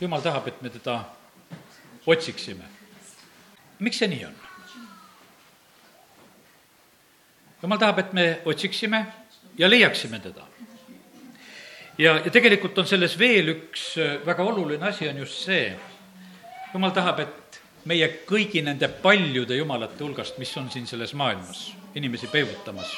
[0.00, 1.04] jumal tahab, et me teda
[2.06, 2.64] otsiksime.
[3.78, 4.34] miks see nii on?
[7.62, 9.06] jumal tahab, et me otsiksime
[9.58, 10.46] ja leiaksime teda.
[11.98, 13.94] ja, ja tegelikult on selles veel üks
[14.26, 15.76] väga oluline asi, on just see,
[16.74, 22.28] jumal tahab, et meie kõigi nende paljude jumalate hulgast, mis on siin selles maailmas, inimesi
[22.32, 22.92] peibutamas,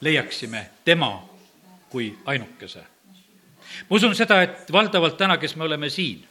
[0.00, 1.10] leiaksime tema
[1.90, 2.82] kui ainukese.
[3.90, 6.26] ma usun seda, et valdavalt täna, kes me oleme siin,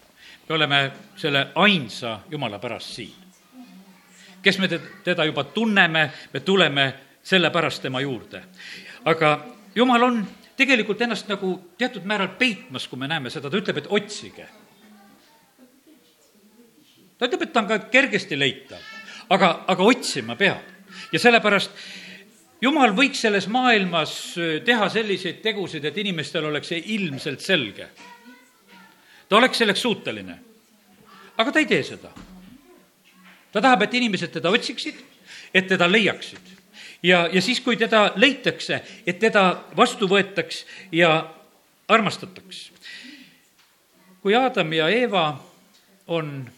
[0.50, 3.13] me oleme selle ainsa Jumala pärast siin.
[4.41, 4.67] kes me
[5.03, 8.44] teda juba tunneme, me tuleme sellepärast tema juurde.
[9.05, 9.45] aga
[9.76, 13.89] Jumal on tegelikult ennast nagu teatud määral peitmas, kui me näeme seda, ta ütleb, et
[13.89, 14.48] otsige.
[17.17, 18.80] ta ütleb, et ta on ka kergesti leitav,
[19.30, 20.64] aga, aga otsima peab.
[21.12, 21.72] ja sellepärast
[22.62, 27.89] jumal võiks selles maailmas äh, teha selliseid tegusid, et inimestel oleks see ilmselt selge.
[29.30, 30.40] Ta oleks selleks suuteline.
[31.38, 32.10] aga ta ei tee seda.
[33.52, 34.95] ta tahab, et inimesed teda otsiksid,
[35.54, 36.56] et teda leiaksid
[37.04, 39.45] ja, ja siis, kui teda leitakse, et teda
[39.78, 41.30] vastu võetaks ja
[41.88, 42.72] armastataks.
[44.22, 45.26] kui Adam ja Eeva
[46.08, 46.50] on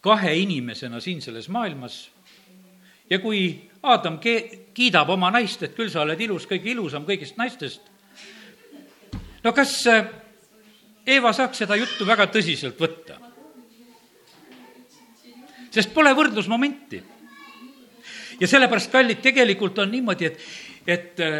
[0.00, 2.10] kahe inimesena siin selles maailmas
[3.10, 7.38] ja kui Adam ke-, kiidab oma naist, et küll sa oled ilus, kõige ilusam kõigist
[7.40, 7.80] naistest,
[9.44, 9.80] no kas
[11.06, 13.18] Eeva saaks seda juttu väga tõsiselt võtta?
[15.72, 16.98] sest pole võrdlusmomenti
[18.40, 20.42] ja sellepärast, kallid, tegelikult on niimoodi, et,
[20.86, 21.38] et äh,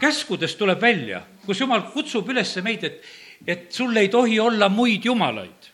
[0.00, 3.02] käskudest tuleb välja, kus jumal kutsub üles meid, et,
[3.46, 5.70] et sul ei tohi olla muid jumalaid.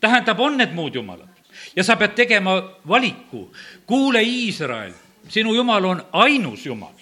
[0.00, 1.28] tähendab, on need muud jumalad
[1.76, 2.56] ja sa pead tegema
[2.88, 3.50] valiku.
[3.86, 4.92] kuule, Iisrael,
[5.28, 6.97] sinu jumal on ainus jumal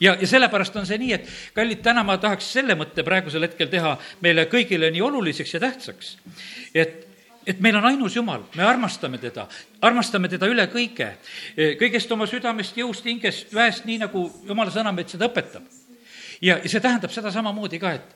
[0.00, 3.70] ja, ja sellepärast on see nii, et kallid, täna ma tahaks selle mõtte praegusel hetkel
[3.72, 6.16] teha meile kõigile nii oluliseks ja tähtsaks,
[6.74, 7.06] et
[7.46, 9.46] et meil on ainus Jumal, me armastame teda,
[9.82, 11.08] armastame teda üle kõige,
[11.80, 15.64] kõigest oma südamest, jõust, hingest, väest, nii nagu Jumala sõna meid seda õpetab.
[16.40, 18.14] ja, ja see tähendab seda samamoodi ka, et,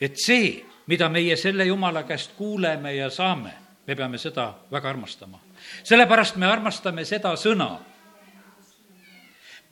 [0.00, 3.52] et see, mida meie selle Jumala käest kuuleme ja saame,
[3.86, 5.40] me peame seda väga armastama.
[5.82, 7.76] sellepärast me armastame seda sõna.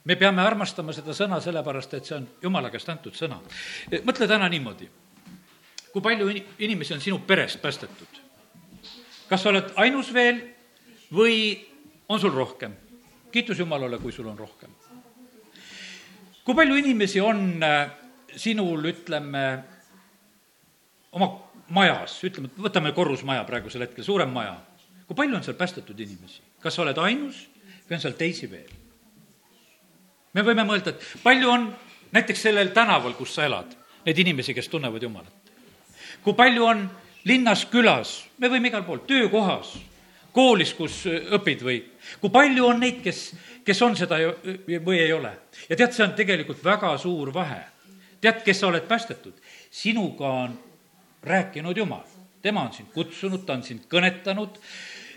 [0.04, 3.40] Me peame armastama seda sõna sellepärast, et see on Jumala käest antud sõna.
[4.04, 4.90] mõtle täna niimoodi,
[5.92, 6.28] kui palju
[6.58, 8.24] inimesi on sinu perest päästetud
[9.28, 10.40] kas sa oled ainus veel
[11.14, 11.36] või
[12.08, 12.76] on sul rohkem?
[13.34, 14.70] kiitus Jumalale, kui sul on rohkem.
[16.44, 17.90] kui palju inimesi on äh,
[18.36, 19.42] sinul, ütleme,
[21.12, 21.30] oma
[21.74, 24.54] majas, ütleme, võtame korrusmaja praegusel hetkel, suurem maja.
[25.08, 26.42] kui palju on seal päästetud inimesi?
[26.62, 27.46] kas sa oled ainus
[27.88, 28.70] või on seal teisi veel?
[30.34, 31.68] Me võime mõelda, et palju on
[32.14, 33.72] näiteks sellel tänaval, kus sa elad,
[34.04, 35.32] neid inimesi, kes tunnevad Jumalat.
[36.22, 36.86] kui palju on
[37.24, 39.74] linnas, külas, me võime igal pool, töökohas,
[40.32, 41.78] koolis, kus õpid või
[42.20, 43.26] kui palju on neid, kes,
[43.64, 44.18] kes on seda
[44.84, 45.32] või ei ole.
[45.68, 47.62] ja tead, see on tegelikult väga suur vahe.
[48.20, 49.34] tead, kes sa oled päästetud?
[49.70, 50.58] sinuga on
[51.22, 52.04] rääkinud Jumal.
[52.42, 54.58] tema on sind kutsunud, ta on sind kõnetanud,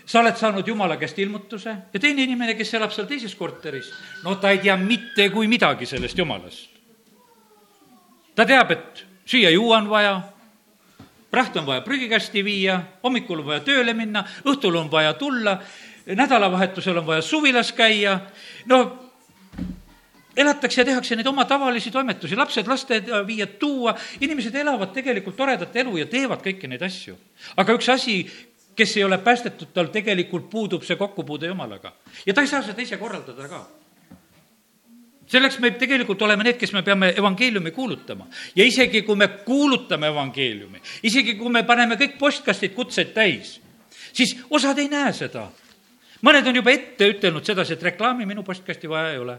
[0.08, 3.92] sa oled saanud Jumala käest ilmutuse ja teine inimene, kes elab seal teises korteris,
[4.24, 6.70] no ta ei tea mitte kui midagi sellest Jumalast.
[8.34, 10.14] ta teab, et süüa-juua on vaja
[11.30, 15.58] praht on vaja prügikasti viia, hommikul on vaja tööle minna, õhtul on vaja tulla,
[16.06, 18.18] nädalavahetusel on vaja suvilas käia,
[18.66, 18.80] no
[20.38, 25.76] elatakse ja tehakse neid oma tavalisi toimetusi, lapsed lasteaeda viia, tuua, inimesed elavad tegelikult toredat
[25.82, 27.16] elu ja teevad kõiki neid asju.
[27.56, 28.22] aga üks asi,
[28.78, 31.92] kes ei ole päästetud, tal tegelikult puudub see kokkupuude Jumalaga.
[32.26, 33.66] ja ta ei saa seda ise korraldada ka
[35.28, 38.26] selleks me tegelikult oleme need, kes me peame evangeeliumi kuulutama.
[38.56, 43.58] ja isegi, kui me kuulutame evangeeliumi, isegi kui me paneme kõik postkastid kutseid täis,
[44.12, 45.48] siis osad ei näe seda.
[46.22, 49.38] mõned on juba ette ütelnud sedasi, et reklaami minu postkasti vaja ei ole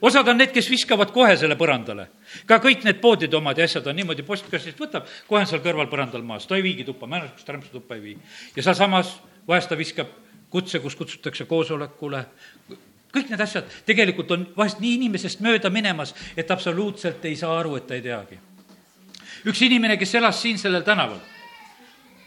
[0.00, 2.08] osad on need, kes viskavad kohe selle põrandale.
[2.46, 5.90] ka kõik need poodide omad ja asjad on niimoodi, postkastist võtab, kohe on seal kõrval
[5.90, 8.18] põrandal maas, ta ei viigi tuppa, määruslikust rämpsu tuppa ei vii.
[8.56, 9.16] ja sealsamas
[9.48, 10.08] vahest ta viskab
[10.50, 12.24] kutse, kus kutsutakse koosolekule,
[13.14, 17.76] kõik need asjad tegelikult on vahest nii inimesest mööda minemas, et absoluutselt ei saa aru,
[17.76, 18.38] et ta ei teagi.
[19.46, 21.20] üks inimene, kes elas siin sellel tänaval,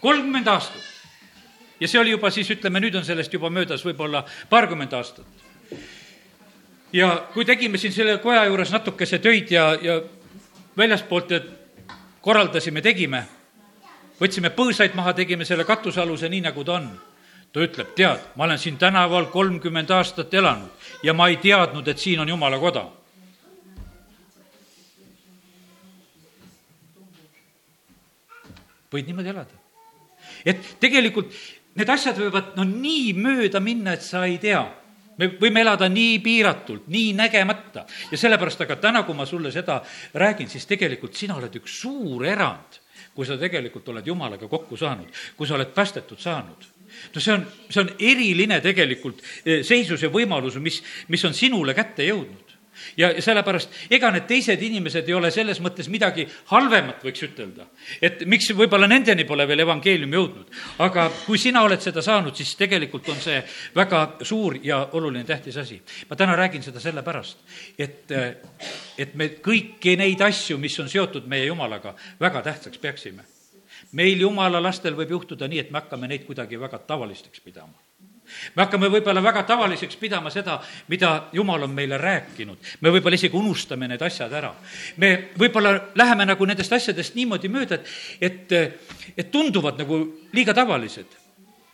[0.01, 0.83] kolmkümmend aastat.
[1.79, 5.38] ja see oli juba siis, ütleme, nüüd on sellest juba möödas võib-olla paarkümmend aastat.
[6.93, 9.99] Ja kui tegime siin selle koja juures natukese töid ja, ja
[10.77, 11.33] väljaspoolt
[12.21, 13.23] korraldasime, tegime,
[14.21, 16.89] võtsime põõsaid maha, tegime selle katusealuse nii, nagu ta on
[17.53, 21.97] ta ütleb, tead, ma olen siin tänaval kolmkümmend aastat elanud ja ma ei teadnud, et
[21.97, 22.87] siin on jumala koda.
[28.89, 29.53] võid niimoodi elada.
[30.45, 31.33] et tegelikult
[31.77, 34.63] need asjad võivad no nii mööda minna, et sa ei tea
[35.19, 37.85] me võime elada nii piiratult, nii nägemata.
[38.11, 39.79] Ja sellepärast, aga täna, kui ma sulle seda
[40.17, 42.79] räägin, siis tegelikult sina oled üks suur erand,
[43.15, 46.69] kui sa tegelikult oled Jumalaga kokku saanud, kui sa oled päästetud saanud.
[47.13, 51.75] No see on, see on eriline tegelikult eh, seisus ja võimalus, mis, mis on sinule
[51.77, 52.48] kätte jõudnud
[52.97, 57.67] ja sellepärast, ega need teised inimesed ei ole selles mõttes midagi halvemat, võiks ütelda.
[58.01, 60.53] et miks võib-olla nendeni pole veel evangeelium jõudnud.
[60.85, 63.41] aga kui sina oled seda saanud, siis tegelikult on see
[63.75, 65.81] väga suur ja oluline, tähtis asi.
[66.09, 67.37] ma täna räägin seda sellepärast,
[67.77, 68.11] et,
[68.97, 73.23] et me kõiki neid asju, mis on seotud meie Jumalaga, väga tähtsaks peaksime.
[73.91, 77.88] meil Jumala lastel võib juhtuda nii, et me hakkame neid kuidagi väga tavalisteks pidama
[78.55, 82.57] me hakkame võib-olla väga tavaliseks pidama seda, mida Jumal on meile rääkinud.
[82.81, 84.53] me võib-olla isegi unustame need asjad ära.
[84.97, 87.79] me võib-olla läheme nagu nendest asjadest niimoodi mööda,
[88.21, 88.53] et, et,
[89.17, 90.01] et tunduvad nagu
[90.33, 91.17] liiga tavalised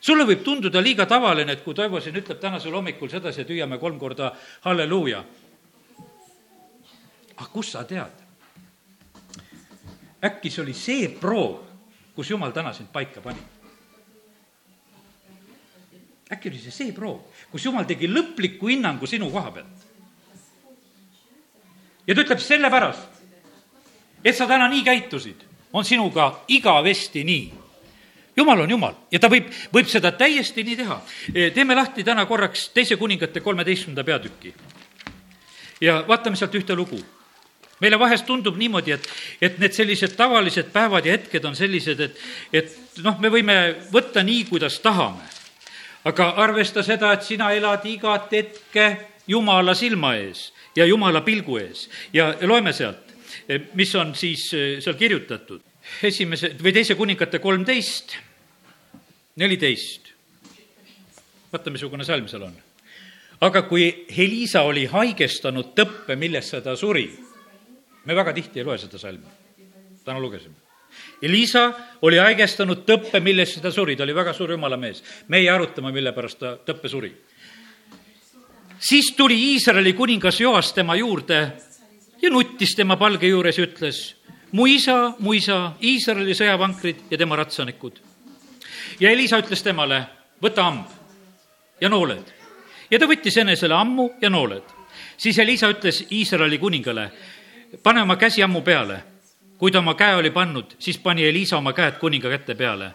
[0.06, 3.80] sulle võib tunduda liiga tavaline, et kui Toivo siin ütleb tänasel hommikul sedasi, et hüüame
[3.82, 4.32] kolm korda
[4.68, 5.24] halleluuja.
[7.38, 8.24] aga kust sa tead?
[10.26, 11.60] äkki see oli see proov,
[12.16, 13.55] kus Jumal täna sind paika pani
[16.32, 17.20] äkki oli see see proov,
[17.52, 19.84] kus jumal tegi lõpliku hinnangu sinu koha pealt.
[22.08, 23.22] ja ta ütleb sellepärast,
[24.26, 27.54] et sa täna nii käitusid, on sinuga igavesti nii.
[28.38, 31.02] jumal on jumal ja ta võib, võib seda täiesti nii teha.
[31.34, 34.54] E, teeme lahti täna korraks teise kuningate kolmeteistkümnenda peatüki.
[35.82, 37.04] ja vaatame sealt ühte lugu
[37.82, 39.08] meile vahest tundub niimoodi, et,
[39.42, 42.20] et need sellised tavalised päevad ja hetked on sellised, et,
[42.54, 45.36] et noh, me võime võtta nii, kuidas tahame
[46.06, 48.88] aga arvesta seda, et sina elad igat hetke
[49.28, 53.14] Jumala silma ees ja Jumala pilgu ees ja loeme sealt,
[53.74, 55.62] mis on siis eh, seal kirjutatud.
[56.04, 58.16] esimese või teise kuningate kolmteist,
[59.36, 60.14] neliteist.
[61.52, 62.56] vaata, missugune salm seal on.
[63.42, 67.10] aga kui Helisa oli haigestanud tõppe, millesse ta suri,
[68.06, 69.26] me väga tihti ei loe seda salmi,
[70.06, 70.65] täna lugesime
[71.22, 71.70] Elisa
[72.02, 75.04] oli haigestanud tõppe, millesse ta suri, ta oli väga suur jumala mees.
[75.28, 77.12] meie arutame, mille pärast ta tõppe suri.
[78.80, 81.52] siis tuli Iisraeli kuningas Joas tema juurde
[82.22, 84.16] ja nuttis tema palge juures ja ütles,
[84.52, 88.00] mu isa, mu isa, Iisraeli sõjavankrid ja tema ratsanikud.
[89.00, 90.06] ja Elisa ütles temale,
[90.42, 90.88] võta amb
[91.82, 92.34] ja nooled.
[92.92, 94.64] ja ta võttis enesele ammu ja nooled.
[95.18, 97.12] siis Elisa ütles Iisraeli kuningale,
[97.84, 99.15] pane oma käsi ammu peale
[99.58, 102.92] kui ta oma käe oli pannud, siis pani Elisa oma käed kuninga käte peale.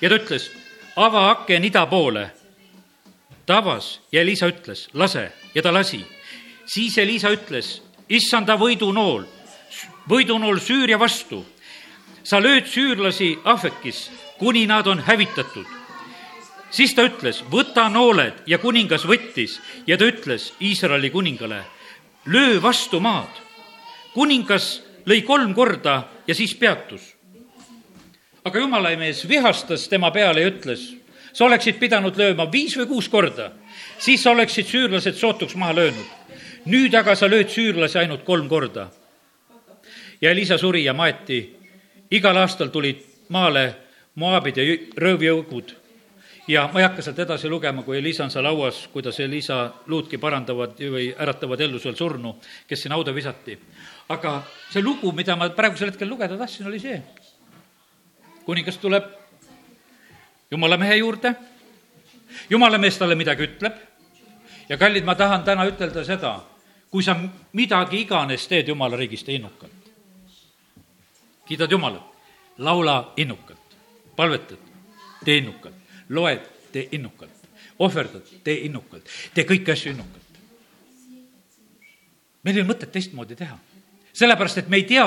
[0.00, 0.50] ja ta ütles,
[0.96, 2.30] ava aken ida poole.
[3.46, 6.04] ta avas ja Elisa ütles, lase ja ta lasi.
[6.66, 9.24] siis Elisa ütles, issanda võidunool,
[10.08, 11.46] võidunool Süüria vastu.
[12.22, 15.66] sa lööd süürlasi ahvekis, kuni nad on hävitatud.
[16.70, 21.64] siis ta ütles, võta nooled ja kuningas võttis ja ta ütles Iisraeli kuningale,
[22.26, 23.42] löö vastu maad.
[24.14, 27.16] kuningas lõi kolm korda ja siis peatus.
[28.44, 30.96] aga jumala mees vihastas tema peale ja ütles,
[31.32, 33.50] sa oleksid pidanud lööma viis või kuus korda,
[33.98, 36.06] siis sa oleksid süürlased sootuks maha löönud.
[36.66, 38.88] nüüd aga sa lööd süürlasi ainult kolm korda.
[40.20, 41.56] ja Elisa suri ja maeti.
[42.10, 43.74] igal aastal tulid maale
[44.14, 44.64] moaabid ja
[44.96, 45.74] röövjõugud
[46.48, 50.18] ja ma ei hakka sealt edasi lugema, kui Elisa on seal hauas, kuidas Elisa luutki
[50.18, 52.36] parandavad või äratavad ellu seal surnu,
[52.66, 53.58] kes sinna hauda visati
[54.10, 56.98] aga see lugu, mida ma praegusel hetkel lugeda tahtsin, oli see.
[58.44, 59.04] kuningas tuleb
[60.50, 61.34] jumala mehe juurde,
[62.50, 63.76] jumala mees talle midagi ütleb
[64.68, 66.32] ja kallid, ma tahan täna ütelda seda,
[66.90, 67.14] kui sa
[67.54, 69.78] midagi iganes teed jumala riigis, tee innukalt.
[71.46, 72.02] kiidad Jumalat,
[72.58, 73.78] laula innukalt,
[74.16, 74.58] palvetad,
[75.24, 75.74] tee innukalt,
[76.08, 77.46] loed, tee innukalt,
[77.78, 80.38] ohverdad, tee innukalt, tee kõiki asju innukalt.
[82.42, 83.69] meil ei ole mõtet teistmoodi teha
[84.12, 85.06] sellepärast, et me ei tea,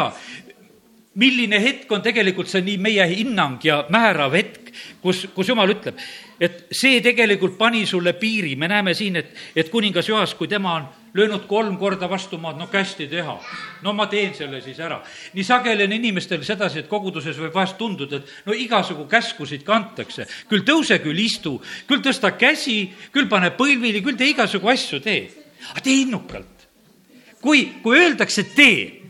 [1.15, 5.99] milline hetk on tegelikult see nii meie hinnang ja määrav hetk, kus, kus jumal ütleb,
[6.41, 10.73] et see tegelikult pani sulle piiri, me näeme siin, et, et kuningas Joas, kui tema
[10.79, 13.35] on löönud kolm korda vastu maad, no kästi teha.
[13.81, 15.01] no ma teen selle siis ära.
[15.33, 20.25] nii sageli on inimestel sedasi, et koguduses võib vahest tunduda, et no igasugu käskusid kantakse.
[20.49, 25.29] küll tõuse, küll istu, küll tõsta käsi, küll pane põlvili, küll tee igasugu asju, tee.
[25.71, 26.62] aga tee innukalt.
[27.43, 29.03] Kui, kui öeldakse tee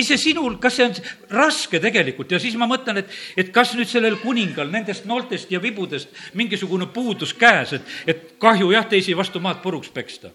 [0.00, 0.94] mis see sinul, kas see on
[1.36, 5.60] raske tegelikult ja siis ma mõtlen, et, et kas nüüd sellel kuningal nendest nooltest ja
[5.60, 10.32] vibudest mingisugune puudus käes, et, et kahju jah, teisi vastu maad puruks peksta.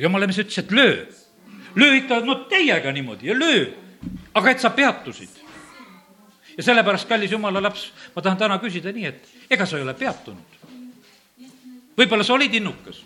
[0.00, 1.04] jumala mees ütles, et löö,
[1.76, 3.66] löö ikka no täiega niimoodi ja löö
[4.34, 5.42] aga et sa peatusid.
[6.56, 9.94] ja sellepärast, kallis jumala laps, ma tahan täna küsida nii, et ega sa ei ole
[9.98, 10.53] peatunud.
[11.98, 13.00] Võib-olla sa olid innukas,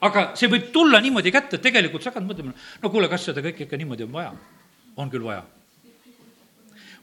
[0.00, 3.44] aga see võib tulla niimoodi kätte, et tegelikult sa hakkad mõtlema, no kuule, kas seda
[3.44, 4.32] kõike ikka niimoodi on vaja?
[4.98, 5.44] on küll vaja.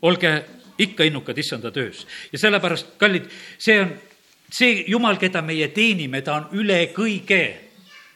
[0.01, 0.31] olge
[0.77, 3.93] ikka innukad issanda töös ja sellepärast, kallid, see on
[4.51, 7.43] see Jumal, keda meie teenime, ta on üle kõige.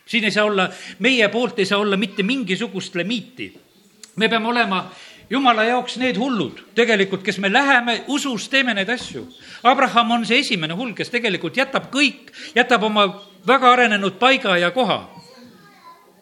[0.10, 0.70] siin ei saa olla,
[1.00, 3.54] meie poolt ei saa olla mitte mingisugust limiiti.
[4.16, 4.92] me peame olema
[5.30, 9.28] jumala jaoks need hullud tegelikult, kes me läheme usus, teeme neid asju.
[9.64, 13.08] Abraham on see esimene hull, kes tegelikult jätab kõik, jätab oma
[13.48, 15.20] väga arenenud paiga ja koha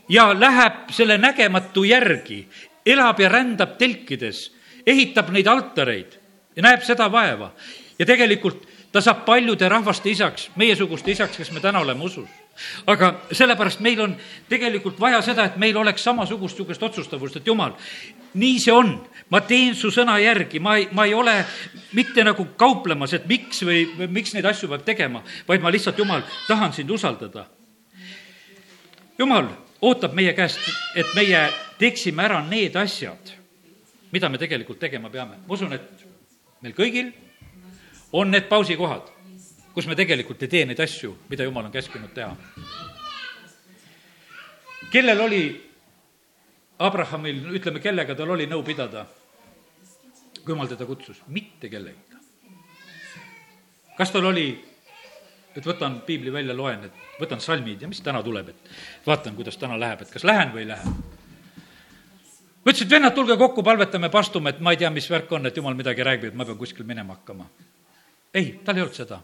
[0.10, 2.48] ja läheb selle nägematu järgi,
[2.86, 4.52] elab ja rändab telkides,
[4.88, 6.18] ehitab neid altareid
[6.56, 7.52] ja näeb seda vaeva.
[8.00, 12.30] ja tegelikult ta saab paljude rahvaste isaks, meiesuguste isaks, kes me täna oleme usus.
[12.88, 14.16] Aga sellepärast meil on
[14.50, 17.76] tegelikult vaja seda, et meil oleks samasugust niisugust otsustavust, et jumal,
[18.34, 18.94] nii see on,
[19.30, 21.36] ma teen su sõna järgi, ma ei, ma ei ole
[21.98, 25.98] mitte nagu kauplemas, et miks või, või miks neid asju peab tegema, vaid ma lihtsalt,
[25.98, 27.48] jumal, tahan sind usaldada.
[29.18, 29.50] jumal
[29.82, 30.60] ootab meie käest,
[30.96, 31.48] et meie
[31.78, 33.34] teeksime ära need asjad,
[34.12, 35.38] mida me tegelikult tegema peame.
[35.48, 36.06] ma usun, et
[36.62, 37.14] meil kõigil
[38.12, 39.17] on need pausikohad,
[39.78, 42.32] kus me tegelikult ei tee neid asju, mida Jumal on käskinud teha.
[44.90, 45.42] kellel oli
[46.80, 49.04] Abrahamil, ütleme, kellega tal oli nõu pidada,
[50.42, 51.22] kui Jumal teda kutsus?
[51.28, 52.18] mitte kellegagi.
[54.00, 54.48] kas tal oli,
[55.54, 58.74] et võtan piibli välja, loen, et võtan salmid ja mis täna tuleb, et
[59.06, 60.98] vaatan, kuidas täna läheb, et kas lähen või ei lähe
[62.66, 65.46] ma ütlesin, et vennad, tulge kokku, palvetame, pastume, et ma ei tea, mis värk on,
[65.46, 67.46] et jumal midagi räägib, et ma pean kuskil minema hakkama.
[68.34, 69.22] ei, tal ei olnud seda.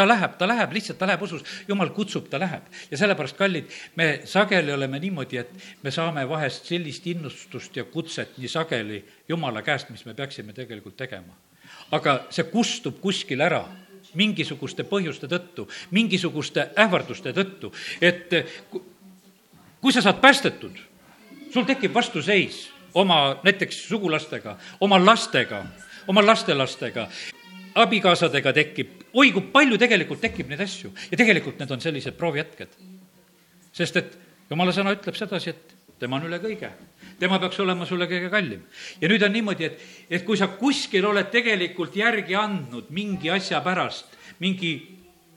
[0.00, 2.64] Ta läheb, ta läheb, lihtsalt ta läheb usus, jumal kutsub, ta läheb.
[2.90, 5.50] ja sellepärast, kallid, me sageli oleme niimoodi, et
[5.82, 10.96] me saame vahest sellist innustust ja kutset nii sageli jumala käest, mis me peaksime tegelikult
[10.96, 11.36] tegema.
[11.92, 13.64] aga see kustub kuskil ära
[14.14, 18.32] mingisuguste põhjuste tõttu, mingisuguste ähvarduste tõttu, et
[19.80, 20.80] kui sa saad päästetud,
[21.52, 25.64] sul tekib vastuseis oma näiteks sugulastega, oma lastega,
[26.08, 27.06] oma lastelastega,
[27.74, 32.78] abikaasadega tekib, oi kui palju tegelikult tekib neid asju ja tegelikult need on sellised proovihetked.
[33.72, 34.16] sest et
[34.50, 36.70] jumala sõna ütleb sedasi, et tema on üle kõige.
[37.18, 38.62] tema peaks olema sulle kõige kallim.
[39.00, 43.60] ja nüüd on niimoodi, et, et kui sa kuskil oled tegelikult järgi andnud mingi asja
[43.60, 44.72] pärast, mingi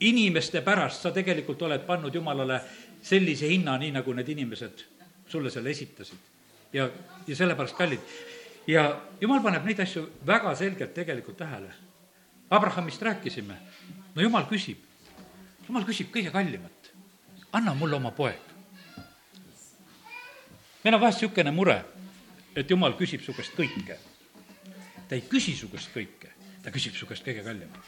[0.00, 2.60] inimeste pärast, sa tegelikult oled pannud jumalale
[3.02, 4.84] sellise hinna, nii nagu need inimesed
[5.28, 6.32] sulle selle esitasid
[6.74, 6.88] ja,
[7.26, 8.00] ja sellepärast kallid.
[8.66, 11.70] ja jumal paneb neid asju väga selgelt tegelikult tähele.
[12.50, 13.56] Abrahamist rääkisime,
[14.14, 14.78] no jumal küsib,
[15.68, 16.90] jumal küsib kõige kallimat,
[17.52, 18.40] anna mulle oma poeg.
[20.84, 21.78] meil on vahest niisugune mure,
[22.54, 23.96] et jumal küsib su käest kõike.
[25.08, 26.30] ta ei küsi su käest kõike,
[26.62, 27.84] ta küsib su käest kõige kallimat.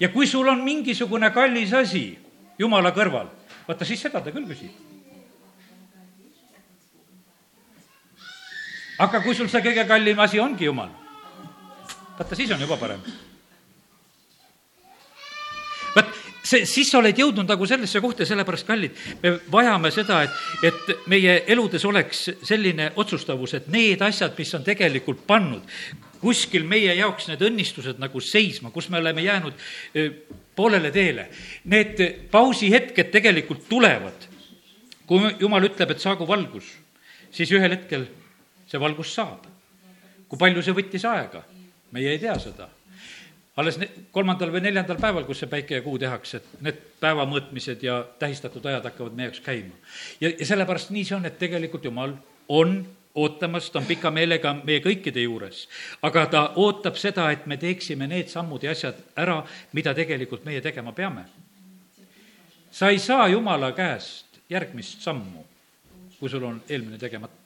[0.00, 2.18] ja kui sul on mingisugune kallis asi
[2.58, 3.28] jumala kõrval
[3.68, 4.91] vaata siis seda ta küll küsib.
[9.02, 10.90] Aga kui sul see kõige kallim asi ongi Jumal,
[12.18, 13.02] vaata siis on juba parem.
[15.96, 20.38] vaat see, siis sa oled jõudnud nagu sellesse kohta, sellepärast kallid, me vajame seda, et,
[20.70, 25.66] et meie eludes oleks selline otsustavus, et need asjad, mis on tegelikult pannud
[26.22, 29.56] kuskil meie jaoks need õnnistused nagu seisma, kus me oleme jäänud
[30.54, 31.24] poolele teele.
[31.66, 31.98] Need
[32.30, 34.28] pausihetked tegelikult tulevad.
[35.02, 36.64] kui jumal ütleb, et saagu valgus,
[37.34, 38.06] siis ühel hetkel
[38.72, 39.48] see valgus saab.
[40.28, 41.42] kui palju see võttis aega,
[41.92, 42.68] meie ei tea seda.
[43.60, 43.76] alles
[44.16, 47.98] kolmandal või neljandal päeval, kus see päike ja kuu tehakse, et need päeva mõõtmised ja
[48.18, 49.76] tähistatud ajad hakkavad meie jaoks käima.
[50.20, 52.16] ja, ja sellepärast nii see on, et tegelikult jumal
[52.48, 52.80] on
[53.14, 55.66] ootamas, ta on pika meelega meie kõikide juures.
[56.02, 60.64] aga ta ootab seda, et me teeksime need sammud ja asjad ära, mida tegelikult meie
[60.64, 61.26] tegema peame.
[62.70, 65.44] sa ei saa Jumala käest järgmist sammu,
[66.18, 67.41] kui sul on eelmine tegemata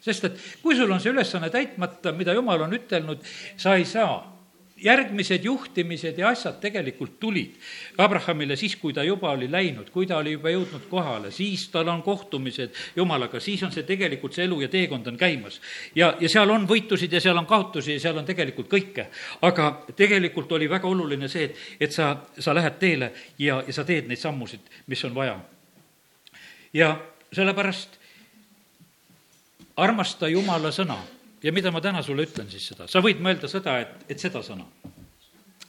[0.00, 3.24] sest et kui sul on see ülesanne täitmata, mida Jumal on ütelnud,
[3.56, 4.38] sa ei saa
[4.82, 7.56] järgmised juhtimised ja asjad tegelikult tulid
[7.98, 11.88] Abrahamile siis, kui ta juba oli läinud, kui ta oli juba jõudnud kohale, siis tal
[11.88, 15.60] on kohtumised Jumalaga, siis on see tegelikult, see elu ja teekond on käimas.
[15.94, 19.08] ja, ja seal on võitusid ja seal on kaotusi ja seal on tegelikult kõike.
[19.42, 23.84] aga tegelikult oli väga oluline see, et, et sa, sa lähed teele ja, ja sa
[23.84, 25.40] teed neid sammusid, mis on vaja.
[26.72, 26.96] ja
[27.32, 27.97] sellepärast
[29.78, 30.98] armasta Jumala sõna
[31.42, 34.42] ja mida ma täna sulle ütlen siis seda, sa võid mõelda seda, et, et seda
[34.42, 34.66] sõna.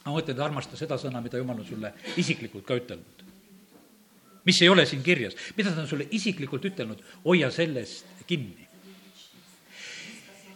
[0.04, 3.26] ma mõtlen, et armasta seda sõna, mida jumal on sulle isiklikult ka ütelnud.
[4.44, 8.66] mis ei ole siin kirjas, mida ta on sulle isiklikult ütelnud, hoia sellest kinni.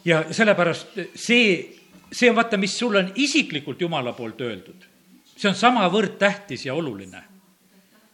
[0.04, 1.76] ja sellepärast see,
[2.12, 4.88] see on vaata, mis sulle on isiklikult Jumala poolt öeldud.
[5.36, 7.22] see on samavõrd tähtis ja oluline.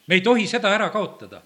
[0.06, 1.42] me ei tohi seda ära kaotada.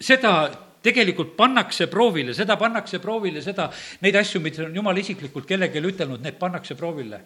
[0.00, 3.68] seda tegelikult pannakse proovile, seda pannakse proovile, seda,
[4.06, 7.20] neid asju, mida on Jumal isiklikult kellelegi ütelnud, need pannakse proovile.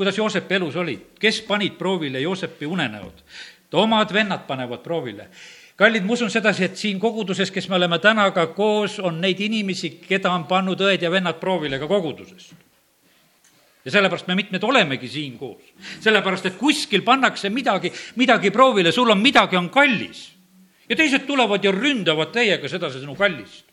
[0.00, 3.24] kuidas Joosepi elus olid, kes panid proovile Joosepi unenäod?
[3.70, 5.28] omad vennad panevad proovile
[5.80, 9.38] kallid, ma usun sedasi, et siin koguduses, kes me oleme täna ka koos, on neid
[9.40, 12.50] inimesi, keda on pannud õed ja vennad proovile ka koguduses.
[13.84, 15.72] ja sellepärast me mitmed olemegi siin koos.
[16.04, 20.28] sellepärast, et kuskil pannakse midagi, midagi proovile, sul on midagi, on kallis.
[20.90, 23.66] Ja teised tulevad ja ründavad täiega seda sinu kallist.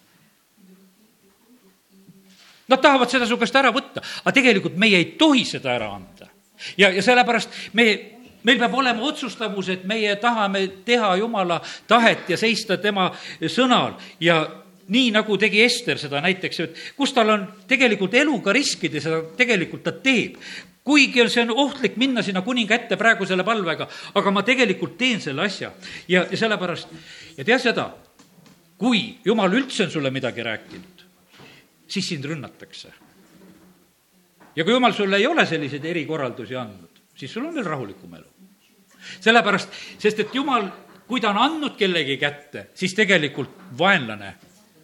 [2.67, 6.29] Nad tahavad seda su käest ära võtta, aga tegelikult meie ei tohi seda ära anda.
[6.77, 7.85] ja, ja sellepärast me
[8.47, 13.09] meil peab olema otsustavus, et meie tahame teha Jumala tahet ja seista tema
[13.41, 14.39] sõnal ja
[14.87, 19.83] nii, nagu tegi Ester seda näiteks, et kus tal on tegelikult eluga riskida, seda tegelikult
[19.83, 20.37] ta teeb
[20.87, 25.19] kuigi see on ohtlik minna sinna kuninga ette praegu selle palvega, aga ma tegelikult teen
[25.23, 25.73] selle asja
[26.07, 26.93] ja, ja sellepärast,
[27.37, 27.89] ja tea seda,
[28.79, 31.03] kui jumal üldse on sulle midagi rääkinud,
[31.87, 32.93] siis sind rünnatakse.
[34.55, 38.31] ja kui jumal sulle ei ole selliseid erikorraldusi andnud, siis sul on veel rahulikum elu.
[39.19, 40.69] sellepärast, sest et jumal,
[41.07, 44.35] kui ta on andnud kellegi kätte, siis tegelikult vaenlane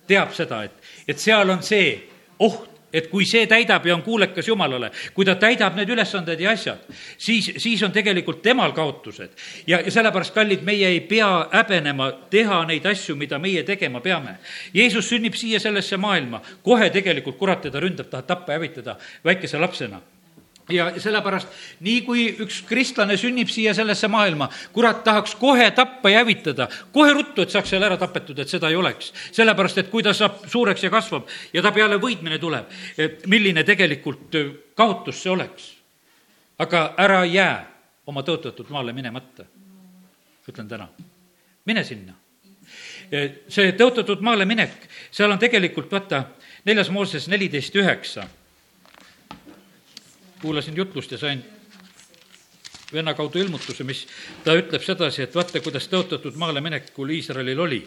[0.07, 0.75] teab seda, et,
[1.07, 1.95] et seal on see
[2.43, 6.53] oht, et kui see täidab ja on kuulekas Jumalale, kui ta täidab need ülesanded ja
[6.53, 6.85] asjad,
[7.17, 9.35] siis, siis on tegelikult temal kaotused.
[9.67, 14.38] ja, ja sellepärast, kallid, meie ei pea häbenema teha neid asju, mida meie tegema peame.
[14.73, 19.59] Jeesus sünnib siia sellesse maailma, kohe tegelikult kurat teda ründab, tahab tappa ja hävitada väikese
[19.59, 20.01] lapsena
[20.70, 21.48] ja sellepärast,
[21.84, 27.13] nii kui üks kristlane sünnib siia sellesse maailma, kurat tahaks kohe tappa ja hävitada, kohe
[27.13, 29.13] ruttu, et saaks seal ära tapetud, et seda ei oleks.
[29.32, 32.71] sellepärast, et kui ta saab suureks ja kasvab ja ta peale võitmine tuleb,
[33.28, 34.36] milline tegelikult
[34.76, 35.73] kaotus see oleks.
[36.60, 37.67] aga ära jää
[38.08, 39.45] oma tõotatud maale minemata.
[40.49, 40.88] ütlen täna,
[41.65, 42.13] mine sinna.
[43.47, 46.23] see tõotatud maale minek, seal on tegelikult, vaata,
[46.65, 48.28] neljas Mooses neliteist üheksa
[50.43, 51.43] kuulasin jutlust ja sain
[52.93, 54.03] venna kaudu ilmutuse, mis
[54.43, 57.79] ta ütleb sedasi, et vaata, kuidas tõotatud maale minekul Iisraelil oli.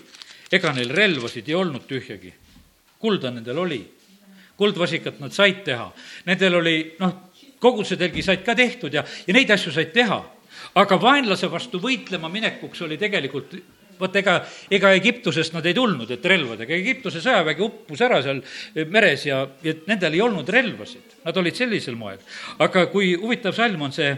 [0.52, 2.32] ega neil relvasid ei olnud tühjagi.
[2.98, 3.80] kulda nendel oli,
[4.56, 5.92] kuldvasikat nad said teha,
[6.26, 7.12] nendel oli noh,
[7.60, 10.24] kogudusetelgi said ka tehtud ja, ja neid asju said teha.
[10.74, 13.52] aga vaenlase vastu võitlema minekuks oli tegelikult
[14.00, 14.38] vot ega,
[14.70, 18.42] ega Egiptusest nad ei tulnud, et relvadega, Egiptuse sõjavägi uppus ära seal
[18.92, 22.18] meres ja, ja nendel ei olnud relvasid, nad olid sellisel moel.
[22.58, 24.14] aga kui huvitav salm on see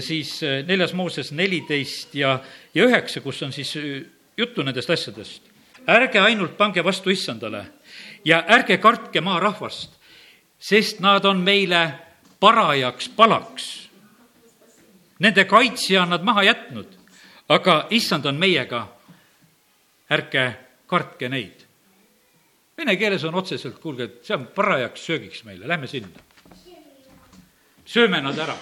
[0.00, 2.38] siis eh, neljas Mooses neliteist ja,
[2.74, 4.02] ja üheksa, kus on siis eh,
[4.36, 5.42] juttu nendest asjadest.
[5.86, 7.64] ärge ainult pange vastu issandale
[8.24, 9.92] ja ärge kartke maarahvast,
[10.58, 11.92] sest nad on meile
[12.40, 13.88] parajaks palaks.
[15.18, 16.86] Nende kaitsja on nad maha jätnud,
[17.48, 18.88] aga issand on meiega
[20.10, 20.44] ärge
[20.86, 21.64] kartke neid.
[22.76, 26.30] Vene keeles on otseselt, kuulge, see on parajaks söögiks meile, lähme sinna.
[27.86, 28.56] sööme nad ära.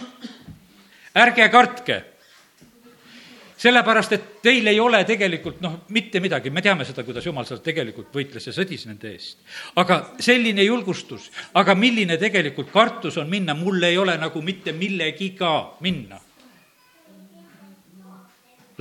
[1.14, 2.04] ärge kartke.
[3.62, 7.60] sellepärast, et teil ei ole tegelikult noh, mitte midagi, me teame seda, kuidas jumal seal
[7.62, 9.38] tegelikult võitles ja sõdis nende eest.
[9.76, 15.78] aga selline julgustus, aga milline tegelikult kartus on minna, mul ei ole nagu mitte millegiga
[15.80, 16.20] minna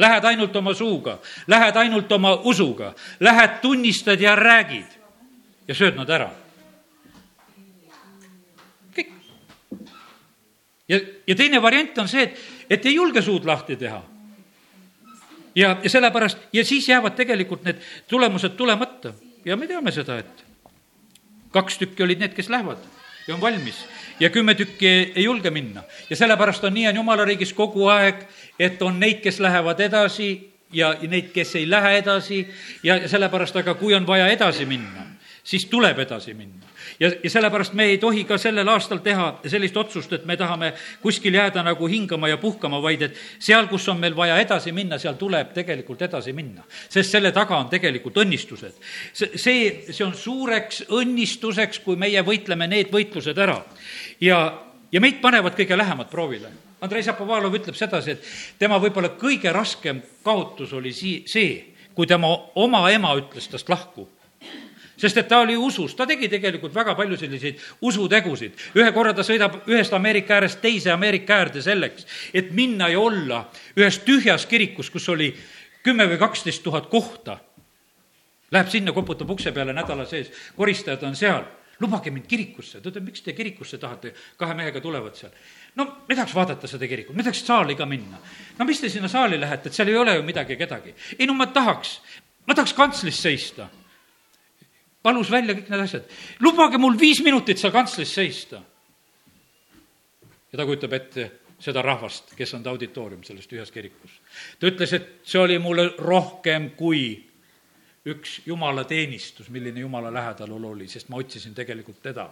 [0.02, 4.98] Lähed ainult oma suuga, lähed ainult oma usuga, lähed tunnistad ja räägid
[5.68, 6.30] ja sööd nad ära.
[8.96, 9.12] kõik.
[10.90, 14.02] ja, ja teine variant on see, et, et ei julge suud lahti teha.
[15.56, 19.14] ja, ja sellepärast, ja siis jäävad tegelikult need tulemused tulemata
[19.46, 20.46] ja me teame seda, et
[21.52, 22.82] kaks tükki olid need, kes lähevad
[23.32, 23.86] ja on valmis
[24.20, 25.84] ja kümme tükki ei julge minna.
[26.10, 28.26] ja sellepärast on nii, on jumala riigis kogu aeg,
[28.60, 32.44] et on neid, kes lähevad edasi ja neid, kes ei lähe edasi
[32.84, 35.08] ja sellepärast, aga kui on vaja edasi minna,
[35.44, 36.66] siis tuleb edasi minna.
[37.00, 40.74] ja, ja sellepärast me ei tohi ka sellel aastal teha sellist otsust, et me tahame
[41.02, 45.00] kuskil jääda nagu hingama ja puhkama, vaid et seal, kus on meil vaja edasi minna,
[45.02, 46.64] seal tuleb tegelikult edasi minna.
[46.90, 48.78] sest selle taga on tegelikult õnnistused.
[49.14, 53.62] see, see, see on suureks õnnistuseks, kui meie võitleme need võitlused ära
[54.22, 54.42] ja,
[54.92, 56.52] ja meid panevad kõige lähemad proovile.
[56.82, 58.24] Andrei Zapovalov ütleb sedasi, et
[58.60, 61.52] tema võib-olla kõige raskem kaotus oli sii-, see,
[61.94, 64.08] kui tema oma ema ütles tast lahku
[64.98, 68.58] sest et ta oli usus, ta tegi tegelikult väga palju selliseid usutegusid.
[68.76, 73.46] ühe korra ta sõidab ühest Ameerika äärest teise Ameerika äärde selleks, et minna ja olla
[73.78, 75.34] ühes tühjas kirikus, kus oli
[75.84, 77.40] kümme või kaksteist tuhat kohta.
[78.52, 81.46] Läheb sinna, koputab ukse peale nädala sees, koristajad on seal,
[81.82, 82.82] lubage mind kirikusse.
[82.82, 85.32] ta ütleb, miks te kirikusse tahate, kahe mehega tulevad seal.
[85.76, 88.20] no me tahaks vaadata seda kirikut, me tahaks saali ka minna.
[88.60, 90.96] no mis te sinna saali lähete, et seal ei ole ju midagi kedagi.
[91.18, 92.00] ei no ma tahaks,
[92.48, 93.70] ma tahaks kantslis seista.
[95.04, 96.04] Palus välja kõik need asjad.
[96.40, 98.62] lubage mul viis minutit seal kantslis seista.
[100.52, 104.12] ja ta kujutab ette seda rahvast, kes on ta auditoorium selles tühjas kirikus.
[104.60, 107.26] ta ütles, et see oli mulle rohkem kui
[108.06, 112.32] üks jumala teenistus, milline jumala lähedal oli, sest ma otsisin tegelikult teda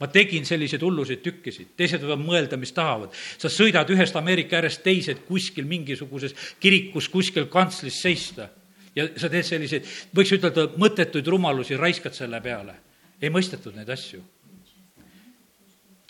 [0.00, 3.12] ma tegin selliseid hulluseid tükkisid, teised võivad mõelda, mis tahavad.
[3.38, 8.48] sa sõidad ühest Ameerika äärest teise, et kuskil mingisuguses kirikus, kuskil kantslis seista.
[8.96, 12.74] Ja sa teed selliseid, võiks ütelda, mõttetuid rumalusi, raiskad selle peale.
[13.22, 14.22] ei mõistetud neid asju.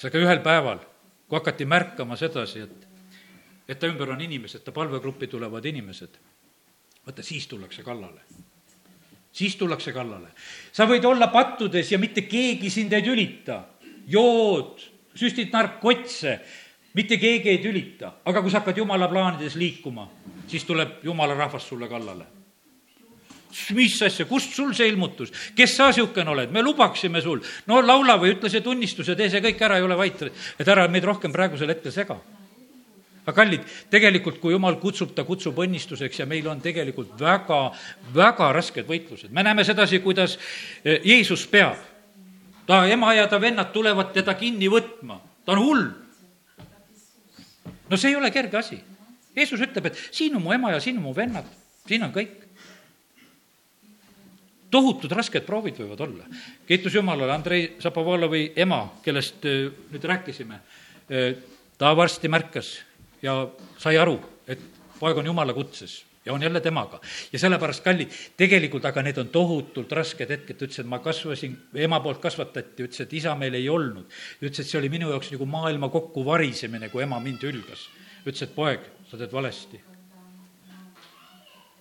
[0.02, 0.80] aga ühel päeval
[1.28, 2.86] kui hakati märkama sedasi, et,
[3.68, 6.18] et ta ümber on inimesed, ta palvegruppi tulevad inimesed,
[7.06, 8.20] vaata siis tullakse kallale.
[9.32, 10.28] siis tullakse kallale.
[10.72, 13.64] sa võid olla pattudes ja mitte keegi sind ei tülita.
[14.06, 14.82] jood,
[15.14, 16.40] süstid narkotse,
[16.94, 20.10] mitte keegi ei tülita, aga kui sa hakkad jumala plaanides liikuma,
[20.46, 22.41] siis tuleb jumala rahvas sulle kallale
[23.76, 27.42] mis asja, kust sul see ilmutus, kes sa niisugune oled, me lubaksime sul.
[27.66, 30.22] no laula või ütle see tunnistus ja tee see kõik ära, ei ole vait,
[30.58, 32.18] et ära meid rohkem praegusel hetkel sega.
[33.22, 37.62] aga kallid, tegelikult kui jumal kutsub, ta kutsub õnnistuseks ja meil on tegelikult väga,
[38.14, 39.30] väga rasked võitlused.
[39.30, 40.38] me näeme sedasi, kuidas
[40.84, 41.76] eh, Jeesus peab.
[42.66, 45.88] ta ema ja ta vennad tulevad teda kinni võtma, ta on hull.
[47.88, 48.80] no see ei ole kerge asi.
[49.36, 51.46] Jeesus ütleb, et siin on mu ema ja siin on mu vennad,
[51.88, 52.41] siin on kõik
[54.72, 56.28] tohutud rasked proovid võivad olla.
[56.66, 60.60] kiitus Jumalale, Andrei Zapovalovi ema, kellest äh, nüüd rääkisime,
[61.12, 61.34] äh,
[61.78, 62.78] ta varsti märkas
[63.22, 63.44] ja
[63.78, 64.62] sai aru, et
[64.98, 67.00] poeg on Jumala kutses ja on jälle temaga.
[67.32, 71.56] ja sellepärast, kallid, tegelikult aga need on tohutult rasked hetked, ta ütles, et ma kasvasin,
[71.74, 74.06] ema poolt kasvatati, ütles, et isa meil ei olnud.
[74.40, 77.88] ütles, et see oli minu jaoks nagu maailma kokkuvarisemine, kui ema mind hülgas.
[78.24, 79.80] ütles, et poeg, sa teed valesti.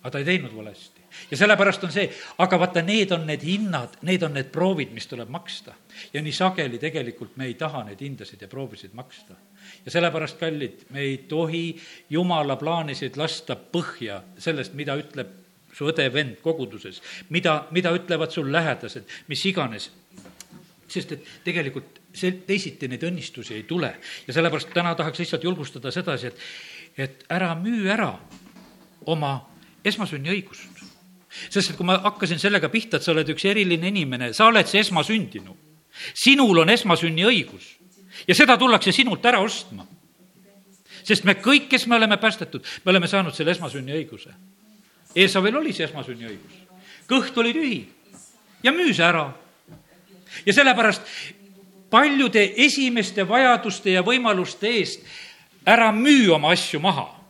[0.01, 0.90] aga ta ei teinud valesti
[1.31, 5.07] ja sellepärast on see, aga vaata, need on need hinnad, need on need proovid, mis
[5.07, 5.73] tuleb maksta.
[6.13, 9.35] ja nii sageli tegelikult me ei taha neid hindasid ja proovisid maksta.
[9.85, 15.37] ja sellepärast, kallid, me ei tohi jumala plaanisid lasta põhja sellest, mida ütleb
[15.73, 19.91] su õde-vend koguduses, mida, mida ütlevad sul lähedased, mis iganes.
[20.91, 23.93] sest et tegelikult see, teisiti neid õnnistusi ei tule
[24.27, 26.41] ja sellepärast täna tahaks lihtsalt julgustada sedasi, et,
[26.97, 28.11] et ära müü ära
[29.05, 29.31] oma
[29.85, 30.70] esmasünniõigust
[31.49, 34.67] sest et kui ma hakkasin sellega pihta, et sa oled üks eriline inimene, sa oled
[34.67, 35.55] see esmasündinu.
[36.13, 37.77] sinul on esmasünniõigus
[38.27, 39.85] ja seda tullakse sinult ära ostma.
[41.03, 44.33] sest me kõik, kes me oleme päästetud, me oleme saanud selle esmasünniõiguse.
[45.15, 46.53] Eesavil oli see esmasünniõigus.
[47.07, 47.87] kõht oli tühi
[48.63, 49.33] ja müüs ära.
[50.45, 51.01] ja sellepärast
[51.89, 54.99] paljude esimeste vajaduste ja võimaluste eest
[55.65, 57.20] ära müü oma asju maha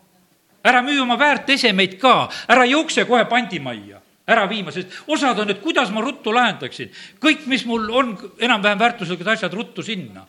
[0.63, 5.61] ära müü oma väärtesemeid ka, ära jookse kohe pandimajja ära viima, sest osad on, et
[5.61, 6.91] kuidas ma ruttu lahendaksin.
[7.19, 10.25] kõik, mis mul on enam-vähem väärtuslikud asjad, ruttu sinna.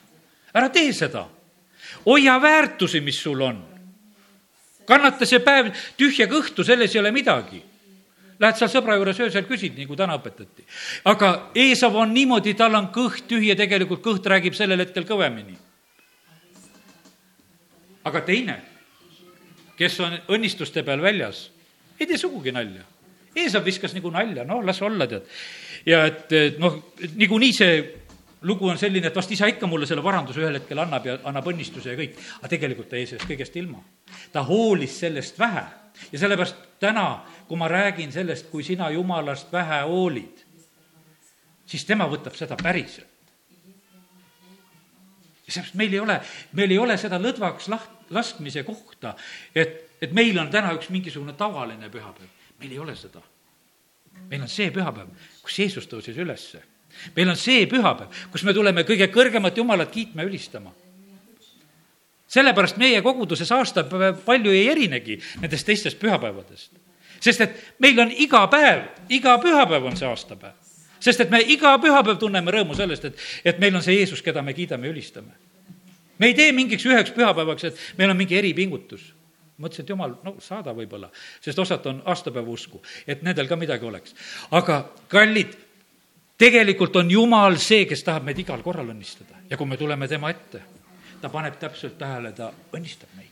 [0.55, 1.27] ära tee seda.
[2.07, 3.62] hoia väärtusi, mis sul on.
[4.87, 7.62] kannata see päev tühja kõhtu, selles ei ole midagi.
[8.40, 10.64] Lähed seal sõbra juures öösel, küsid, nagu täna õpetati.
[11.05, 15.59] aga Eesav on niimoodi, tal on kõht tühi ja tegelikult kõht räägib sellel hetkel kõvemini.
[18.05, 18.72] aga teine
[19.83, 21.49] kes on õnnistuste peal väljas,
[21.99, 22.87] ei tee sugugi nalja.
[23.33, 25.29] Eesab viskas nagu nalja, no las olla, tead.
[25.88, 26.79] ja et, et noh,
[27.16, 27.77] niikuinii see
[28.42, 31.47] lugu on selline, et vast isa ikka mulle selle varanduse ühel hetkel annab ja annab
[31.53, 33.81] õnnistuse ja kõik, aga tegelikult ta jäi sellest kõigest ilma.
[34.33, 35.64] ta hoolis sellest vähe
[36.12, 40.45] ja sellepärast täna, kui ma räägin sellest, kui sina jumalast vähe hoolid,
[41.66, 43.09] siis tema võtab seda päriselt.
[45.49, 46.21] seepärast meil ei ole,
[46.53, 49.14] meil ei ole seda lõdvaks laht-, laskmise kohta,
[49.55, 52.29] et, et meil on täna üks mingisugune tavaline pühapäev.
[52.59, 53.22] meil ei ole seda.
[54.31, 55.09] meil on see pühapäev,
[55.42, 56.62] kus Jeesus tõusis ülesse.
[57.16, 60.72] meil on see pühapäev, kus me tuleme kõige kõrgemat Jumalat kiitma ja ülistama
[62.33, 66.72] sellepärast meie koguduses aastapäev palju ei erinegi nendest teistest pühapäevadest.
[67.20, 70.55] sest et meil on iga päev, iga pühapäev on see aastapäev.
[71.01, 74.42] sest et me iga pühapäev tunneme rõõmu sellest, et, et meil on see Jeesus, keda
[74.42, 75.52] me kiidame ja ülistame
[76.23, 79.11] me ei tee mingiks üheks pühapäevaks, et meil on mingi eripingutus.
[79.63, 83.87] mõtlesin, et jumal, no saada võib-olla, sest osad on aastapäeva usku, et nendel ka midagi
[83.87, 84.15] oleks.
[84.51, 85.53] aga kallid,
[86.39, 90.31] tegelikult on Jumal see, kes tahab meid igal korral õnnistada ja kui me tuleme tema
[90.31, 90.63] ette,
[91.21, 93.31] ta paneb täpselt tähele, ta õnnistab meid.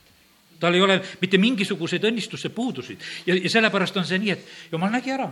[0.60, 4.90] tal ei ole mitte mingisuguseid õnnistusse puudusid ja, ja sellepärast on see nii, et jumal
[4.92, 5.30] nägi ära.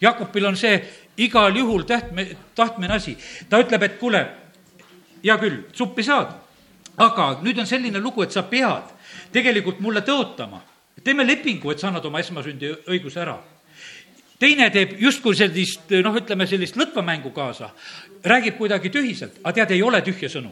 [0.00, 0.76] Jakobil on see
[1.18, 3.16] igal juhul tähtme, tahtmine asi.
[3.48, 4.20] ta ütleb, et kuule,
[5.24, 6.36] hea küll, suppi saad,
[6.98, 8.90] aga nüüd on selline lugu, et sa pead
[9.32, 10.60] tegelikult mulle tõotama.
[11.04, 13.38] teeme lepingu, et sa annad oma esmasündi õiguse ära.
[14.38, 17.70] Teine teeb justkui sellist, noh, ütleme sellist lõtvamängu kaasa,
[18.24, 20.50] räägib kuidagi tühiselt, aga tead, ei ole tühja sõnu.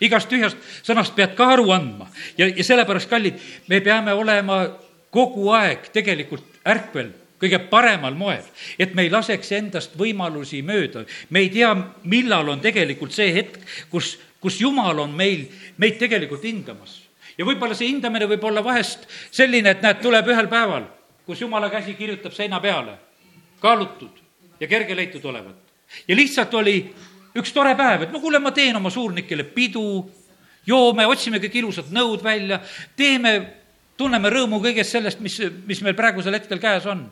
[0.00, 2.08] Igast tühjast sõnast pead ka aru andma.
[2.38, 4.64] Ja, ja sellepärast, kallid, me peame olema
[5.10, 7.12] kogu aeg tegelikult ärkvel
[7.44, 8.42] kõige paremal moel,
[8.78, 11.04] et me ei laseks endast võimalusi mööda.
[11.30, 15.46] me ei tea, millal on tegelikult see hetk, kus, kus Jumal on meil,
[15.78, 17.02] meid tegelikult hindamas.
[17.38, 20.88] ja võib-olla see hindamine võib olla vahest selline, et näed, tuleb ühel päeval,
[21.26, 22.98] kus Jumala käsi kirjutab seina peale,
[23.60, 24.20] kaalutud
[24.60, 25.56] ja kerge leitud olevat.
[26.08, 26.78] ja lihtsalt oli
[27.34, 30.04] üks tore päev, et no kuule, ma teen oma suurnikele pidu,
[30.66, 32.60] joome, otsime kõik ilusad nõud välja,
[32.96, 33.34] teeme,
[33.98, 37.04] tunneme rõõmu kõigest sellest, mis, mis meil praegusel hetkel käes on.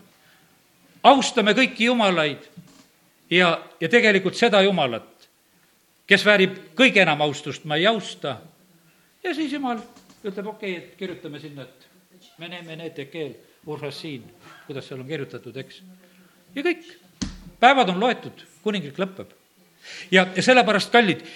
[1.02, 2.44] Austame kõiki jumalaid
[3.30, 5.28] ja, ja tegelikult seda Jumalat,
[6.06, 8.38] kes väärib kõige enam austust, ma ei austa.
[9.24, 9.80] ja siis Jumal
[10.22, 11.88] ütleb, okei okay,, et kirjutame sinna, et
[12.38, 13.34] mene, mene, tekeel,
[13.66, 14.24] urhasiin,
[14.66, 15.82] kuidas seal on kirjutatud, eks.
[16.54, 16.86] ja kõik,
[17.60, 19.34] päevad on loetud, kuningriik lõpeb
[20.10, 21.26] ja, ja sellepärast, kallid,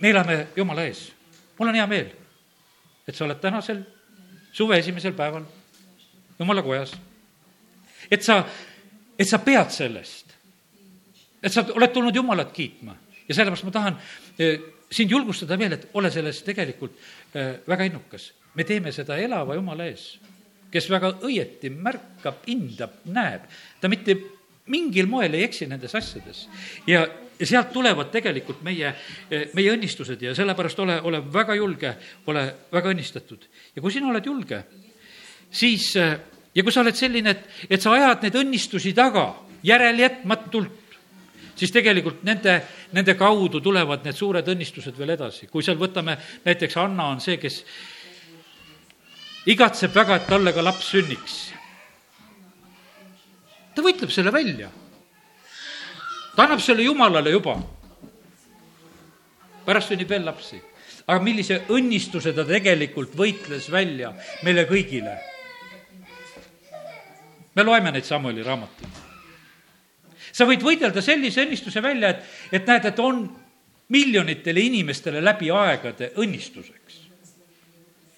[0.00, 1.12] me elame Jumala ees.
[1.58, 2.10] mul on hea meel,
[3.06, 3.84] et sa oled tänasel
[4.52, 5.44] suve esimesel päeval
[6.38, 6.96] Jumala kojas.
[8.10, 8.44] Et sa,
[9.18, 10.34] et sa pead sellest.
[11.42, 12.96] et sa oled tulnud Jumalat kiitma
[13.28, 13.98] ja sellepärast ma tahan
[14.38, 16.96] eh, sind julgustada veel, et ole selles tegelikult
[17.34, 18.32] eh, väga innukas.
[18.54, 20.18] me teeme seda elava Jumala ees,
[20.70, 23.48] kes väga õieti märkab, hindab, näeb.
[23.80, 24.16] ta mitte
[24.70, 26.46] mingil moel ei eksi nendes asjades.
[26.86, 27.06] ja,
[27.38, 28.94] ja sealt tulevad tegelikult meie,
[29.54, 33.48] meie õnnistused ja sellepärast ole, ole väga julge, ole väga õnnistatud.
[33.74, 34.62] ja kui sina oled julge,
[35.50, 35.92] siis
[36.54, 39.26] ja kui sa oled selline, et, et sa ajad neid õnnistusi taga
[39.64, 40.98] järeljetmatult,
[41.56, 42.60] siis tegelikult nende,
[42.92, 45.46] nende kaudu tulevad need suured õnnistused veel edasi.
[45.50, 47.62] kui seal võtame, näiteks Anna on see, kes
[49.46, 51.36] igatseb väga, et talle ka laps sünniks.
[53.74, 54.70] ta võitleb selle välja
[56.34, 57.58] ta annab selle Jumalale juba.
[59.64, 60.60] pärast sünnib veel lapsi.
[61.06, 64.12] aga millise õnnistuse ta tegelikult võitles välja
[64.42, 65.33] meile kõigile.
[67.54, 69.02] Me loeme neid Samueli raamatuid.
[70.32, 73.24] sa võid võidelda sellise õnnistuse välja, et, et näed, et on
[73.88, 77.04] miljonitele inimestele läbi aegade õnnistuseks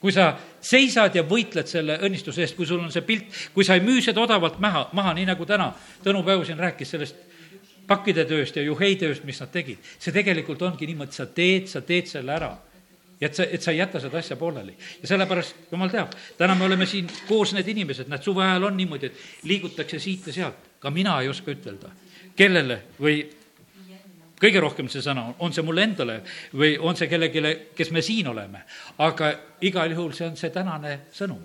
[0.01, 3.75] kui sa seisad ja võitled selle õnnistuse eest, kui sul on see pilt, kui sa
[3.75, 5.73] ei müü seda odavalt maha, maha, nii nagu täna
[6.05, 7.17] Tõnu Päu siin rääkis sellest
[7.89, 9.79] pakkide tööst ja juhei tööst, mis nad tegid.
[9.99, 12.53] see tegelikult ongi niimoodi, sa teed, sa teed selle ära.
[13.21, 14.77] Ja et sa, et sa ei jäta seda asja pooleli.
[15.03, 18.77] ja sellepärast, jumal teab, täna me oleme siin koos need inimesed, näed, suve ajal on
[18.77, 20.71] niimoodi, et liigutakse siit ja sealt.
[20.81, 21.91] ka mina ei oska ütelda,
[22.37, 23.25] kellele või
[24.41, 26.21] kõige rohkem see sõna, on see mulle endale
[26.53, 28.65] või on see kellelegi, kes me siin oleme.
[28.99, 31.45] aga igal juhul see on see tänane sõnum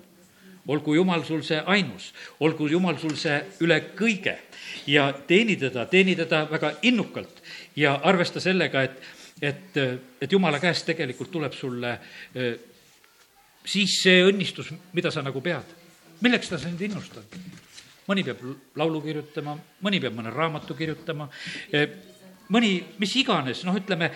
[0.66, 4.36] olgu Jumal sul see ainus, olgu Jumal sul see üle kõige
[4.86, 7.42] ja teeni teda, teeni teda väga innukalt
[7.76, 9.02] ja arvesta sellega, et,
[9.42, 9.76] et,
[10.22, 11.96] et Jumala käest tegelikult tuleb sulle
[12.34, 12.54] eh,
[13.64, 15.74] siis see õnnistus, mida sa nagu pead.
[16.22, 17.36] milleks ta sind innustab?
[18.08, 18.40] mõni peab
[18.76, 21.28] laulu kirjutama, mõni peab mõne raamatu kirjutama,
[21.72, 21.88] eh,
[22.50, 24.10] mõni, mis iganes, noh, ütleme,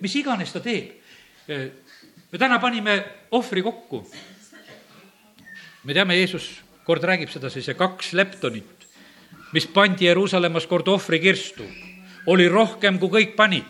[0.00, 1.00] mis iganes ta teeb.
[1.46, 4.04] me täna panime ohvri kokku
[5.84, 6.48] me teame, Jeesus
[6.84, 8.86] kord räägib sedasi, see kaks leptonit,
[9.52, 11.64] mis pandi Jeruusalemmas kord ohvrikirstu,
[12.32, 13.68] oli rohkem, kui kõik panid.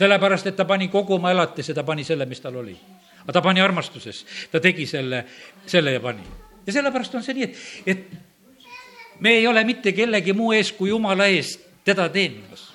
[0.00, 2.76] Sellepärast, et ta pani kogu oma elatise, ta pani selle, mis tal oli.
[3.20, 5.24] aga ta pani armastuses, ta tegi selle,
[5.66, 6.24] selle ja pani.
[6.66, 10.88] ja sellepärast on see nii, et, et me ei ole mitte kellegi muu ees kui
[10.88, 12.68] Jumala eest teda teenimas.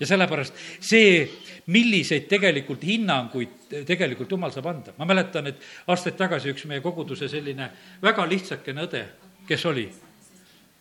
[0.00, 1.28] ja sellepärast see
[1.66, 4.94] milliseid tegelikult hinnanguid tegelikult jumal saab anda.
[4.98, 7.68] ma mäletan, et aastaid tagasi üks meie koguduse selline
[8.02, 9.04] väga lihtsakene õde,
[9.48, 9.84] kes oli,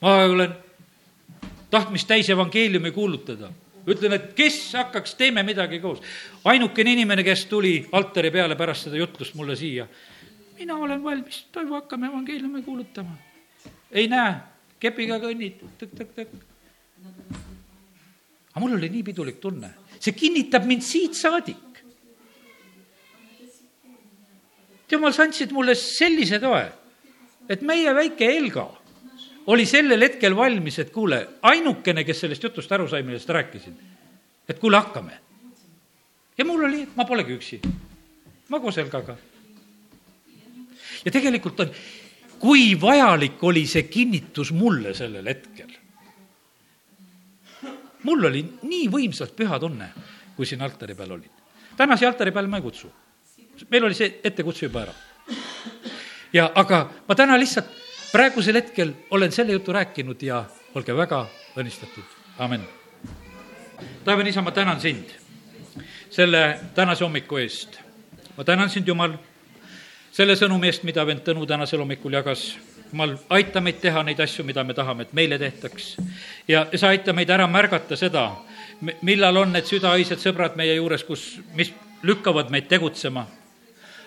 [0.02, 0.56] ma olen
[1.72, 3.52] tahtmist täis evangeeliumi kuulutada
[3.88, 6.02] ütlen, et kes hakkaks, teeme midagi koos.
[6.46, 9.88] ainukene inimene, kes tuli altari peale pärast seda jutlust mulle siia,
[10.60, 13.18] mina olen valmis, Toivo, hakkame evangeeliumi kuulutama.
[13.92, 14.36] ei näe,
[14.80, 16.34] kepiga kõnnid, tõk-tõk-tõk.
[18.52, 21.58] aga mul oli nii pidulik tunne see kinnitab mind siit saadik.
[24.92, 26.66] jumal, sa andsid mulle sellise toe,
[27.48, 28.66] et meie väike Elga
[29.48, 33.78] oli sellel hetkel valmis, et kuule, ainukene, kes sellest jutust aru sai, millest rääkisin,
[34.50, 35.18] et kuule, hakkame.
[36.38, 37.60] ja mul oli, ma polegi üksi,
[38.50, 39.18] ma koos Helgaga,
[41.06, 41.74] ja tegelikult on,
[42.40, 45.70] kui vajalik oli see kinnitus mulle sellel hetkel.
[48.04, 49.92] mul oli nii võimsalt püha tunne,
[50.36, 51.30] kui siin altari peal olin.
[51.78, 52.92] täna siia altari peale ma ei kutsu.
[53.70, 54.94] meil oli see ettekutsu juba ära.
[56.34, 57.81] ja aga ma täna lihtsalt
[58.12, 60.44] praegusel hetkel olen selle jutu rääkinud ja
[60.76, 61.26] olge väga
[61.58, 62.62] õnnistatud, amin.
[64.06, 65.22] taevane isa, ma tänan sind
[66.12, 67.80] selle tänase hommiku eest.
[68.38, 69.14] ma tänan sind, Jumal,
[70.12, 72.58] selle sõnumi eest, mida vend Tõnu tänasel hommikul jagas.
[72.92, 75.98] Jumal, aita meid teha neid asju, mida me tahame, et meile tehtaks.
[76.48, 78.32] ja sa aita meid ära märgata seda,
[79.02, 83.28] millal on need südaöised sõbrad meie juures, kus, mis lükkavad meid tegutsema.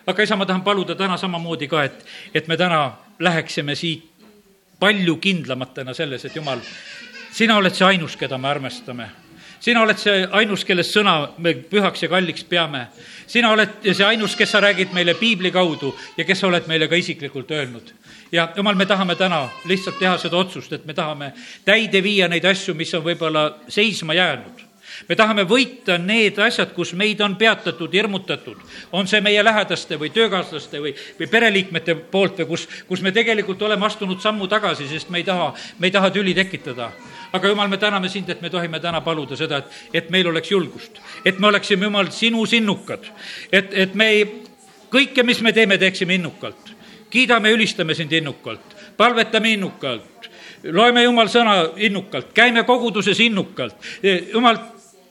[0.07, 4.11] aga isa, ma tahan paluda täna samamoodi ka, et, et me täna läheksime siit
[4.81, 6.61] palju kindlamatena selles, et Jumal,
[7.33, 9.11] sina oled see ainus, keda me armastame
[9.65, 12.87] sina oled see ainus, kellest sõna me pühaks ja kalliks peame.
[13.27, 16.89] sina oled see ainus, kes sa räägid meile piibli kaudu ja kes sa oled meile
[16.89, 17.95] ka isiklikult öelnud.
[18.33, 21.33] ja jumal, me tahame täna lihtsalt teha seda otsust, et me tahame
[21.65, 24.74] täide viia neid asju, mis on võib-olla seisma jäänud
[25.09, 28.61] me tahame võita need asjad, kus meid on peatatud, hirmutatud,
[28.93, 33.63] on see meie lähedaste või töökaaslaste või, või pereliikmete poolt või kus, kus me tegelikult
[33.63, 36.93] oleme astunud sammu tagasi, sest me ei taha, me ei taha tüli tekitada.
[37.35, 40.51] aga jumal, me täname sind, et me tohime täna paluda seda, et, et meil oleks
[40.51, 43.11] julgust, et me oleksime, jumal, sinu sinnukad,
[43.53, 44.25] et, et me ei,
[44.91, 46.75] kõike, mis me teeme, teeksime innukalt.
[47.11, 50.15] kiidame, ülistame sind innukalt, palvetame innukalt
[50.73, 53.77] loeme Jumal sõna innukalt, käime koguduses innukalt.
[54.33, 54.59] Jumal,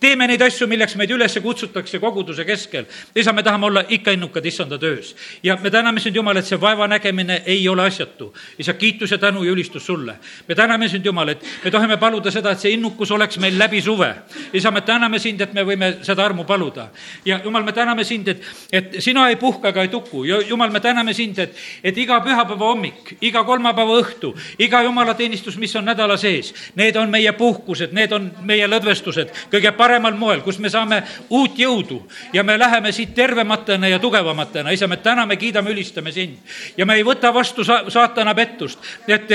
[0.03, 2.85] teeme neid asju, milleks meid üles kutsutakse koguduse keskel.
[3.15, 5.15] isa, me tahame olla ikka innukad issanda töös.
[5.43, 8.33] ja me täname sind, Jumal, et see vaevanägemine ei ole asjatu.
[8.59, 10.15] isa, kiitus ja tänu ja ülistus sulle.
[10.47, 13.81] me täname sind, Jumal, et me tohime paluda seda, et see innukus oleks meil läbi
[13.81, 14.15] suve.
[14.53, 16.89] isa, me täname sind, et me võime seda armu paluda.
[17.25, 20.25] ja Jumal, me täname sind, et, et sina ei puhka ega ei tuku.
[20.25, 25.75] Jumal, me täname sind, et, et iga pühapäeva hommik, iga kolmapäeva õhtu, iga jumalateenistus, mis
[25.75, 30.41] on nädala sees, need on meie puhkused, need on meie lõdvestused, kõige parem paremal moel,
[30.41, 31.99] kus me saame uut jõudu
[32.33, 34.71] ja me läheme siit tervematena ja tugevamatena.
[34.71, 36.37] isa, me täname, kiidame, ülistame sind
[36.77, 39.29] ja me ei võta vastu sa-, saatana pettust, et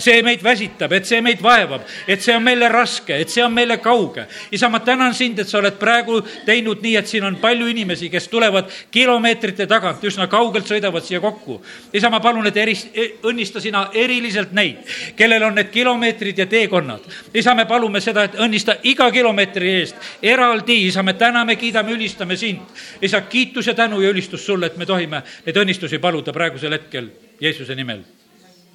[0.00, 3.52] see meid väsitab, et see meid vaevab, et see on meile raske, et see on
[3.52, 4.26] meile kauge.
[4.50, 8.10] isa, ma tänan sind, et sa oled praegu teinud nii, et siin on palju inimesi,
[8.10, 11.60] kes tulevad kilomeetrite tagant, üsna kaugelt sõidavad siia kokku.
[11.92, 14.82] isa, ma palun, et eris-, e-, õnnista sina eriliselt neid,
[15.16, 17.06] kellel on need kilomeetrid ja teekonnad.
[17.34, 22.36] isa, me palume seda, et õnnista iga kilomeetri eest eraldi, isa, me täname, kiidame, ülistame
[22.36, 22.60] sind.
[23.02, 27.10] isa, kiitus ja tänu ja ülistus sulle, et me tohime neid õnnistusi paluda praegusel hetkel
[27.40, 28.04] Jeesuse nimel.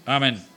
[0.05, 0.54] amin